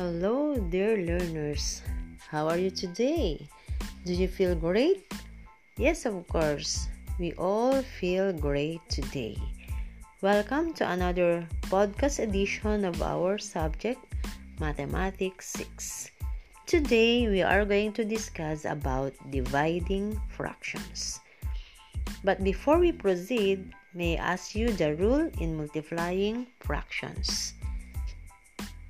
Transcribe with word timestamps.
Hello, 0.00 0.56
dear 0.56 0.96
learners. 0.96 1.84
How 2.32 2.48
are 2.48 2.56
you 2.56 2.72
today? 2.72 3.36
Do 4.08 4.16
you 4.16 4.28
feel 4.32 4.56
great? 4.56 5.12
Yes, 5.76 6.08
of 6.08 6.24
course. 6.24 6.88
We 7.20 7.36
all 7.36 7.84
feel 8.00 8.32
great 8.32 8.80
today. 8.88 9.36
Welcome 10.24 10.72
to 10.80 10.88
another 10.88 11.44
podcast 11.68 12.16
edition 12.16 12.88
of 12.88 13.04
our 13.04 13.36
subject, 13.36 14.00
Mathematics 14.56 15.52
6. 15.60 16.08
Today, 16.64 17.28
we 17.28 17.44
are 17.44 17.68
going 17.68 17.92
to 18.00 18.02
discuss 18.02 18.64
about 18.64 19.12
dividing 19.28 20.16
fractions. 20.32 21.20
But 22.24 22.40
before 22.40 22.78
we 22.80 22.96
proceed, 22.96 23.68
may 23.92 24.16
I 24.16 24.32
ask 24.32 24.56
you 24.56 24.72
the 24.72 24.96
rule 24.96 25.28
in 25.44 25.60
multiplying 25.60 26.46
fractions? 26.64 27.52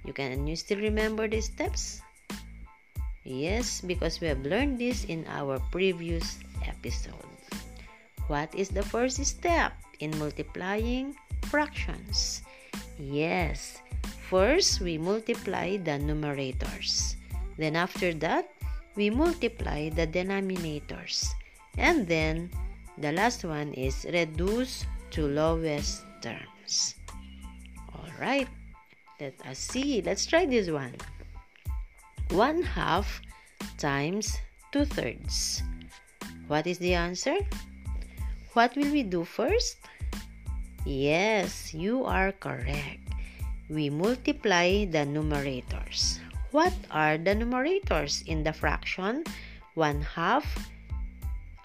You 0.05 0.13
can 0.13 0.47
you 0.47 0.57
still 0.57 0.79
remember 0.79 1.29
the 1.29 1.41
steps? 1.41 2.01
Yes, 3.25 3.81
because 3.81 4.21
we 4.21 4.29
have 4.29 4.43
learned 4.43 4.81
this 4.81 5.05
in 5.05 5.29
our 5.29 5.61
previous 5.71 6.41
episode. 6.65 7.29
What 8.27 8.49
is 8.55 8.71
the 8.71 8.83
first 8.83 9.21
step 9.25 9.75
in 10.01 10.17
multiplying 10.17 11.15
fractions? 11.51 12.43
Yes, 12.97 13.83
first 14.31 14.81
we 14.81 14.97
multiply 14.97 15.77
the 15.77 16.01
numerators. 16.01 17.17
Then 17.59 17.77
after 17.77 18.15
that, 18.25 18.49
we 18.97 19.11
multiply 19.11 19.91
the 19.91 20.07
denominators. 20.07 21.29
And 21.77 22.07
then 22.09 22.51
the 22.97 23.13
last 23.13 23.45
one 23.45 23.75
is 23.75 24.07
reduce 24.09 24.87
to 25.13 25.27
lowest 25.27 26.05
terms. 26.23 26.97
All 27.93 28.09
right. 28.21 28.49
Let 29.21 29.37
us 29.45 29.61
see. 29.61 30.01
Let's 30.01 30.25
try 30.25 30.49
this 30.49 30.73
one. 30.73 30.97
1 32.33 32.63
half 32.63 33.21
times 33.77 34.41
2 34.73 34.89
thirds. 34.89 35.63
What 36.49 36.67
is 36.67 36.81
the 36.81 36.97
answer? 36.97 37.37
What 38.57 38.73
will 38.81 38.89
we 38.89 39.05
do 39.05 39.29
first? 39.29 39.77
Yes, 40.89 41.77
you 41.77 42.09
are 42.09 42.33
correct. 42.33 43.05
We 43.69 43.93
multiply 43.93 44.89
the 44.89 45.05
numerators. 45.05 46.17
What 46.51 46.73
are 46.91 47.21
the 47.21 47.37
numerators 47.37 48.25
in 48.25 48.43
the 48.43 48.57
fraction? 48.57 49.29
1 49.77 50.01
half. 50.01 50.49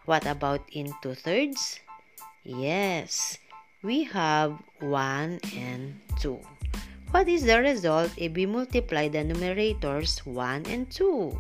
What 0.03 0.27
about 0.27 0.67
in 0.75 0.91
2 1.01 1.15
thirds? 1.15 1.79
Yes, 2.43 3.39
we 3.81 4.03
have 4.11 4.59
1 4.83 5.39
and 5.55 5.95
2. 6.19 6.37
What 7.16 7.31
is 7.31 7.47
the 7.47 7.63
result 7.63 8.11
if 8.19 8.35
we 8.35 8.44
multiply 8.44 9.08
the 9.08 9.23
numerators 9.23 10.19
1 10.27 10.67
and 10.67 10.83
2? 10.91 11.31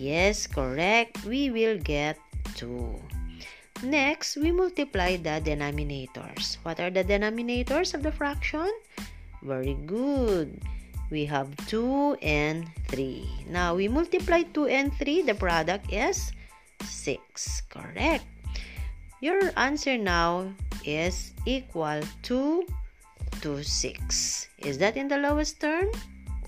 Yes, 0.00 0.48
correct. 0.48 1.28
We 1.28 1.52
will 1.52 1.76
get 1.76 2.16
2. 2.56 3.84
Next, 3.84 4.40
we 4.40 4.48
multiply 4.48 5.20
the 5.20 5.44
denominators. 5.44 6.56
What 6.64 6.80
are 6.80 6.88
the 6.88 7.04
denominators 7.04 7.92
of 7.92 8.00
the 8.00 8.16
fraction? 8.16 8.72
Very 9.44 9.76
good. 9.84 10.56
We 11.12 11.28
have 11.28 11.52
2 11.68 12.16
and 12.24 12.64
3. 12.88 13.28
Now, 13.52 13.76
we 13.76 13.92
multiply 13.92 14.40
2 14.56 14.72
and 14.72 14.88
3. 14.96 15.20
The 15.28 15.36
product 15.36 15.92
is 15.92 16.32
6. 16.80 17.20
Correct. 17.68 18.24
Your 19.20 19.52
answer 19.60 20.00
now 20.00 20.48
is 20.80 21.36
equal 21.44 22.00
to 22.32 22.64
to 23.44 23.60
6. 23.62 24.48
Is 24.64 24.78
that 24.80 24.96
in 24.96 25.06
the 25.06 25.20
lowest 25.20 25.60
term? 25.60 25.92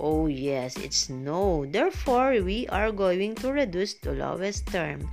Oh 0.00 0.32
yes, 0.32 0.80
it's 0.80 1.12
no. 1.12 1.68
Therefore, 1.68 2.40
we 2.40 2.64
are 2.72 2.88
going 2.90 3.36
to 3.44 3.52
reduce 3.52 3.92
to 4.00 4.16
lowest 4.16 4.64
term. 4.72 5.04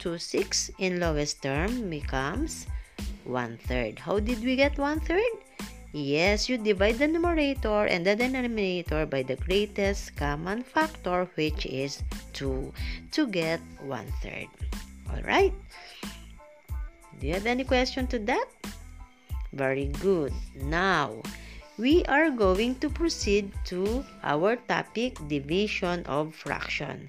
2 0.00 0.16
6 0.16 0.70
in 0.80 0.96
lowest 0.96 1.44
term 1.44 1.92
becomes 1.92 2.64
1 3.28 3.60
third. 3.68 4.00
How 4.00 4.16
did 4.16 4.40
we 4.40 4.56
get 4.56 4.80
1 4.80 5.00
third? 5.04 5.36
Yes, 5.92 6.48
you 6.48 6.56
divide 6.56 6.96
the 6.96 7.08
numerator 7.08 7.84
and 7.84 8.00
the 8.00 8.16
denominator 8.16 9.04
by 9.04 9.20
the 9.20 9.36
greatest 9.36 10.16
common 10.16 10.64
factor 10.64 11.28
which 11.36 11.68
is 11.68 12.00
2 12.32 12.72
to 13.12 13.26
get 13.28 13.60
1 13.84 14.08
third. 14.24 14.48
Alright? 15.12 15.52
Do 17.20 17.26
you 17.28 17.34
have 17.36 17.44
any 17.44 17.64
question 17.64 18.06
to 18.08 18.18
that? 18.24 18.48
Very 19.56 19.88
good. 20.04 20.36
Now, 20.68 21.24
we 21.80 22.04
are 22.12 22.28
going 22.28 22.76
to 22.84 22.92
proceed 22.92 23.48
to 23.72 24.04
our 24.20 24.60
topic 24.68 25.16
division 25.32 26.04
of 26.04 26.36
fraction. 26.36 27.08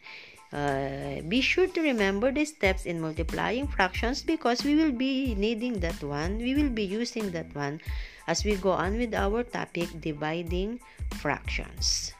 Uh, 0.56 1.20
be 1.28 1.44
sure 1.44 1.68
to 1.68 1.82
remember 1.84 2.32
the 2.32 2.48
steps 2.48 2.88
in 2.88 3.04
multiplying 3.04 3.68
fractions 3.68 4.24
because 4.24 4.64
we 4.64 4.80
will 4.80 4.96
be 4.96 5.36
needing 5.36 5.84
that 5.84 6.00
one. 6.00 6.40
We 6.40 6.56
will 6.56 6.72
be 6.72 6.88
using 6.88 7.32
that 7.36 7.52
one 7.52 7.84
as 8.32 8.48
we 8.48 8.56
go 8.56 8.72
on 8.72 8.96
with 8.96 9.12
our 9.12 9.44
topic 9.44 9.92
dividing 10.00 10.80
fractions. 11.20 12.16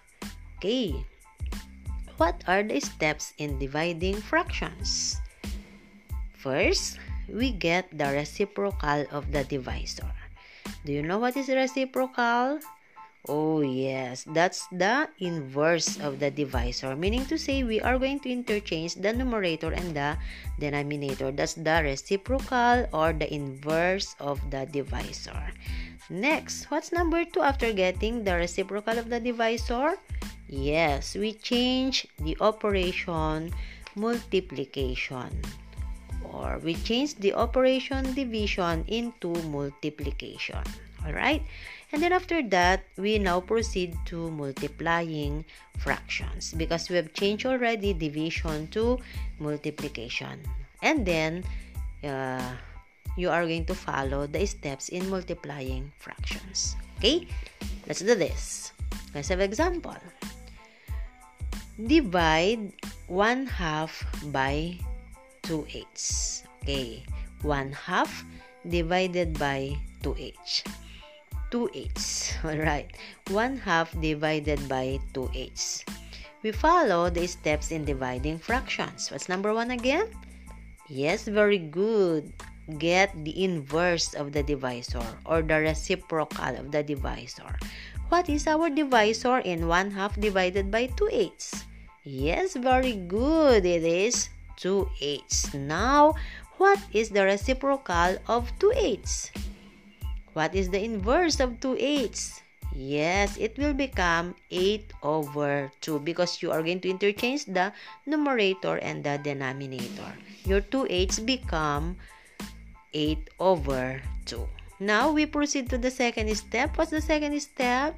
Okay. 0.60 1.08
What 2.20 2.44
are 2.52 2.68
the 2.68 2.84
steps 2.84 3.32
in 3.38 3.60
dividing 3.60 4.20
fractions? 4.20 5.22
First, 6.36 7.00
we 7.30 7.52
get 7.52 7.92
the 7.92 8.12
reciprocal 8.12 9.06
of 9.12 9.32
the 9.32 9.44
divisor. 9.44 10.12
Do 10.84 10.92
you 10.92 11.04
know 11.04 11.20
what 11.20 11.38
is 11.38 11.48
reciprocal? 11.48 12.60
Oh, 13.28 13.60
yes, 13.60 14.24
that's 14.32 14.68
the 14.72 15.10
inverse 15.20 16.00
of 16.00 16.20
the 16.20 16.32
divisor, 16.32 16.96
meaning 16.96 17.28
to 17.28 17.36
say 17.38 17.64
we 17.64 17.82
are 17.82 18.00
going 18.00 18.24
to 18.24 18.32
interchange 18.32 18.96
the 18.96 19.12
numerator 19.12 19.76
and 19.76 19.92
the 19.92 20.16
denominator. 20.60 21.32
That's 21.32 21.56
the 21.60 21.84
reciprocal 21.84 22.88
or 22.94 23.12
the 23.12 23.28
inverse 23.28 24.16
of 24.20 24.40
the 24.50 24.64
divisor. 24.72 25.52
Next, 26.10 26.72
what's 26.72 26.96
number 26.96 27.26
two 27.26 27.44
after 27.44 27.74
getting 27.74 28.24
the 28.24 28.36
reciprocal 28.36 28.98
of 28.98 29.10
the 29.10 29.20
divisor? 29.20 30.00
Yes, 30.48 31.16
we 31.16 31.34
change 31.34 32.08
the 32.24 32.38
operation 32.40 33.52
multiplication 33.98 35.34
or 36.34 36.60
we 36.64 36.76
change 36.76 37.16
the 37.16 37.34
operation 37.34 38.14
division 38.14 38.84
into 38.88 39.34
multiplication. 39.48 40.64
Alright? 41.06 41.44
And 41.92 42.04
then 42.04 42.12
after 42.12 42.44
that, 42.52 42.84
we 42.98 43.18
now 43.18 43.40
proceed 43.40 43.96
to 44.12 44.30
multiplying 44.32 45.46
fractions 45.80 46.54
because 46.54 46.90
we 46.90 46.98
have 46.98 47.14
changed 47.14 47.46
already 47.46 47.94
division 47.94 48.68
to 48.76 49.00
multiplication. 49.40 50.44
And 50.84 51.06
then, 51.06 51.44
uh, 52.04 52.52
you 53.16 53.30
are 53.32 53.44
going 53.48 53.66
to 53.66 53.76
follow 53.76 54.28
the 54.28 54.46
steps 54.46 54.90
in 54.90 55.10
multiplying 55.10 55.92
fractions. 55.98 56.76
Okay? 57.00 57.28
Let's 57.88 58.02
do 58.02 58.14
this. 58.14 58.72
Let's 59.16 59.30
have 59.30 59.40
example. 59.40 59.98
Divide 61.80 62.74
1 63.08 63.46
half 63.48 64.06
by 64.34 64.78
2 65.48 65.64
eighths. 65.72 66.44
Okay, 66.64 67.04
1 67.42 67.72
half 67.72 68.12
divided 68.68 69.40
by 69.40 69.80
2 70.04 70.16
eighths. 70.20 70.64
2 71.52 71.72
eighths. 71.74 72.36
Alright, 72.46 72.92
1 73.32 73.64
half 73.64 73.96
divided 74.04 74.60
by 74.68 75.00
2 75.16 75.32
eighths. 75.34 75.88
We 76.44 76.52
follow 76.52 77.10
the 77.10 77.26
steps 77.28 77.72
in 77.72 77.88
dividing 77.88 78.44
fractions. 78.44 79.08
What's 79.08 79.32
number 79.32 79.56
1 79.56 79.72
again? 79.72 80.12
Yes, 80.92 81.24
very 81.24 81.58
good. 81.58 82.32
Get 82.78 83.16
the 83.24 83.32
inverse 83.32 84.14
of 84.14 84.36
the 84.36 84.44
divisor 84.44 85.08
or 85.24 85.42
the 85.42 85.64
reciprocal 85.64 86.60
of 86.60 86.76
the 86.76 86.84
divisor. 86.84 87.56
What 88.12 88.28
is 88.28 88.48
our 88.48 88.68
divisor 88.68 89.40
in 89.48 89.72
1 89.72 89.92
half 89.92 90.20
divided 90.20 90.68
by 90.68 90.92
2 91.00 91.08
eighths? 91.12 91.64
Yes, 92.04 92.56
very 92.56 92.96
good. 93.08 93.64
It 93.64 93.84
is 93.84 94.28
2 94.58 94.90
eighths. 95.02 95.54
Now, 95.54 96.14
what 96.58 96.80
is 96.92 97.10
the 97.10 97.24
reciprocal 97.24 98.18
of 98.28 98.52
2 98.60 98.74
eighths? 98.76 99.32
What 100.34 100.54
is 100.54 100.70
the 100.70 100.84
inverse 100.84 101.40
of 101.40 101.60
2 101.62 101.78
eighths? 101.80 102.42
Yes, 102.78 103.38
it 103.38 103.58
will 103.58 103.74
become 103.74 104.36
8 104.52 104.94
over 105.02 105.72
2 105.82 106.00
because 106.06 106.42
you 106.42 106.52
are 106.52 106.62
going 106.62 106.80
to 106.82 106.90
interchange 106.90 107.46
the 107.46 107.74
numerator 108.06 108.78
and 108.78 109.04
the 109.04 109.18
denominator. 109.18 110.14
Your 110.46 110.62
2 110.62 110.86
eighths 110.90 111.18
become 111.18 111.98
8 112.94 113.18
over 113.40 114.02
2. 114.26 114.48
Now, 114.80 115.12
we 115.12 115.26
proceed 115.26 115.70
to 115.72 115.78
the 115.78 115.90
second 115.90 116.30
step. 116.38 116.78
What's 116.78 116.92
the 116.92 117.02
second 117.02 117.34
step? 117.42 117.98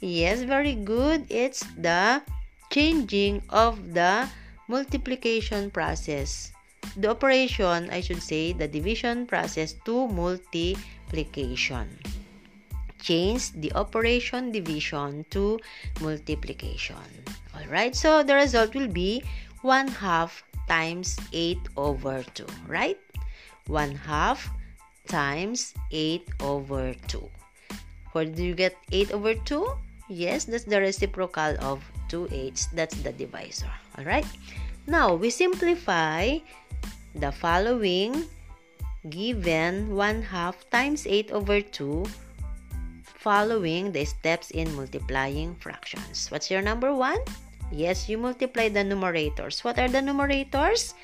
Yes, 0.00 0.42
very 0.42 0.74
good. 0.74 1.26
It's 1.28 1.60
the 1.76 2.22
changing 2.70 3.42
of 3.50 3.92
the 3.92 4.28
multiplication 4.68 5.70
process. 5.70 6.52
The 6.96 7.10
operation, 7.10 7.90
I 7.90 8.00
should 8.00 8.22
say, 8.22 8.52
the 8.52 8.68
division 8.68 9.26
process 9.26 9.74
to 9.84 10.06
multiplication. 10.08 11.88
change 13.06 13.52
the 13.62 13.70
operation 13.78 14.50
division 14.50 15.24
to 15.30 15.60
multiplication. 16.00 17.06
Alright, 17.54 17.94
so 17.94 18.22
the 18.22 18.34
result 18.34 18.74
will 18.74 18.90
be 18.90 19.22
1 19.62 19.88
half 20.02 20.42
times 20.66 21.16
8 21.32 21.58
over 21.76 22.24
2, 22.34 22.46
right? 22.66 22.98
1 23.66 23.94
half 23.94 24.50
times 25.06 25.74
8 25.92 26.26
over 26.40 26.94
2. 27.06 27.22
Where 28.12 28.26
do 28.26 28.42
you 28.42 28.54
get 28.54 28.74
8 28.90 29.12
over 29.12 29.34
2? 29.34 29.85
Yes, 30.08 30.44
that's 30.44 30.64
the 30.64 30.80
reciprocal 30.80 31.56
of 31.60 31.82
2 32.08 32.28
eighths. 32.30 32.66
That's 32.70 32.94
the 33.02 33.12
divisor. 33.12 33.70
Alright? 33.98 34.26
Now, 34.86 35.14
we 35.14 35.30
simplify 35.30 36.38
the 37.14 37.32
following 37.32 38.26
given 39.10 39.94
1 39.94 40.22
half 40.22 40.68
times 40.70 41.06
8 41.06 41.32
over 41.32 41.60
2 41.60 42.06
following 43.26 43.90
the 43.90 44.06
steps 44.06 44.54
in 44.54 44.70
multiplying 44.78 45.58
fractions. 45.58 46.30
What's 46.30 46.50
your 46.50 46.62
number 46.62 46.94
1? 46.94 47.18
Yes, 47.74 48.08
you 48.08 48.18
multiply 48.18 48.70
the 48.70 48.86
numerators. 48.86 49.64
What 49.66 49.82
are 49.82 49.90
the 49.90 49.98
numerators? 49.98 50.94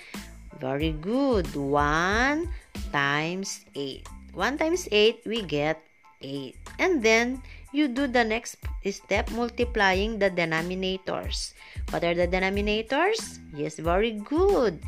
Very 0.63 0.95
good. 0.95 1.51
1 1.51 2.47
times 2.95 3.67
8. 3.75 4.07
1 4.35 4.59
times 4.59 4.87
8, 4.93 5.27
we 5.27 5.43
get 5.43 5.83
8. 6.23 6.55
And 6.79 7.03
then, 7.03 7.43
you 7.73 7.89
do 7.89 8.07
the 8.07 8.23
next 8.25 8.57
step 8.91 9.31
multiplying 9.33 10.19
the 10.19 10.31
denominators. 10.31 11.53
What 11.91 12.05
are 12.05 12.15
the 12.15 12.29
denominators? 12.29 13.41
Yes, 13.57 13.81
very 13.81 14.13
good. 14.13 14.81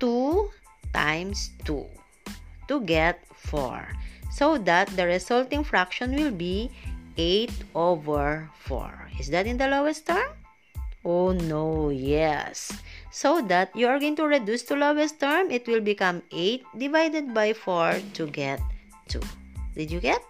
2 0.00 0.50
times 0.94 1.50
2 1.64 1.84
to 2.68 2.80
get 2.82 3.20
4. 3.34 3.86
So 4.30 4.58
that 4.58 4.88
the 4.94 5.06
resulting 5.06 5.64
fraction 5.64 6.14
will 6.14 6.30
be 6.30 6.70
8 7.16 7.50
over 7.74 8.48
4. 8.66 9.10
Is 9.18 9.28
that 9.30 9.46
in 9.46 9.58
the 9.58 9.66
lowest 9.66 10.06
term? 10.06 10.30
Oh 11.04 11.32
no, 11.32 11.90
yes. 11.90 12.70
So 13.10 13.42
that 13.50 13.74
you 13.74 13.88
are 13.88 13.98
going 13.98 14.14
to 14.16 14.26
reduce 14.26 14.62
to 14.70 14.76
lowest 14.76 15.18
term, 15.18 15.50
it 15.50 15.66
will 15.66 15.80
become 15.80 16.22
8 16.30 16.62
divided 16.76 17.34
by 17.34 17.52
4 17.52 17.98
to 18.14 18.26
get 18.26 18.60
2. 19.08 19.20
Did 19.74 19.90
you 19.90 20.00
get? 20.00 20.22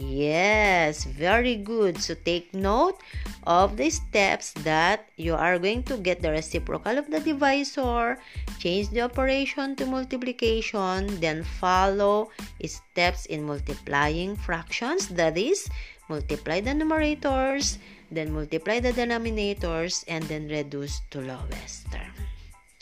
Yes, 0.00 1.04
very 1.04 1.60
good. 1.60 2.00
So 2.00 2.16
take 2.16 2.54
note 2.56 2.96
of 3.44 3.76
the 3.76 3.92
steps 3.92 4.56
that 4.64 5.12
you 5.20 5.36
are 5.36 5.60
going 5.60 5.84
to 5.92 6.00
get 6.00 6.24
the 6.24 6.32
reciprocal 6.32 6.96
of 6.96 7.12
the 7.12 7.20
divisor, 7.20 8.16
change 8.56 8.88
the 8.88 9.02
operation 9.02 9.76
to 9.76 9.84
multiplication, 9.84 11.20
then 11.20 11.44
follow 11.44 12.32
steps 12.64 13.26
in 13.26 13.44
multiplying 13.44 14.36
fractions. 14.40 15.08
That 15.12 15.36
is, 15.36 15.68
multiply 16.08 16.64
the 16.64 16.72
numerators, 16.72 17.76
then 18.10 18.32
multiply 18.32 18.80
the 18.80 18.96
denominators, 18.96 20.04
and 20.08 20.24
then 20.32 20.48
reduce 20.48 21.04
to 21.12 21.20
lowest 21.20 21.92
term. 21.92 22.16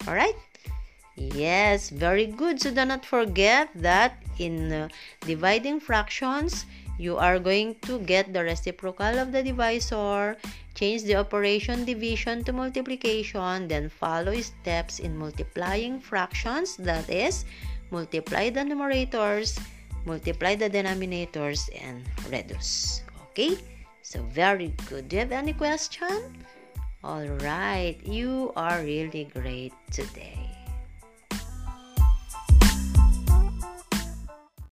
Alright? 0.06 0.38
Yes, 1.16 1.90
very 1.90 2.26
good. 2.26 2.62
So 2.62 2.70
do 2.70 2.84
not 2.84 3.04
forget 3.04 3.74
that 3.74 4.22
in 4.38 4.70
uh, 4.70 4.88
dividing 5.26 5.80
fractions, 5.80 6.64
you 6.98 7.16
are 7.16 7.38
going 7.38 7.76
to 7.86 7.98
get 8.00 8.34
the 8.34 8.42
reciprocal 8.42 9.18
of 9.18 9.30
the 9.30 9.42
divisor, 9.42 10.36
change 10.74 11.04
the 11.04 11.14
operation 11.14 11.84
division 11.84 12.42
to 12.44 12.52
multiplication, 12.52 13.68
then 13.68 13.88
follow 13.88 14.34
steps 14.40 14.98
in 14.98 15.16
multiplying 15.16 16.00
fractions, 16.00 16.76
that 16.76 17.08
is, 17.08 17.44
multiply 17.90 18.50
the 18.50 18.60
numerators, 18.60 19.58
multiply 20.04 20.54
the 20.54 20.68
denominators, 20.68 21.70
and 21.80 22.02
reduce. 22.30 23.02
Okay? 23.30 23.56
So, 24.02 24.22
very 24.34 24.74
good. 24.88 25.08
Do 25.08 25.16
you 25.16 25.20
have 25.20 25.32
any 25.32 25.52
question? 25.52 26.34
Alright, 27.04 28.04
you 28.04 28.52
are 28.56 28.82
really 28.82 29.30
great 29.32 29.72
today. 29.92 30.47